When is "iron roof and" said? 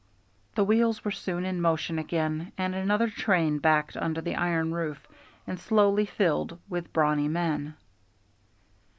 4.35-5.59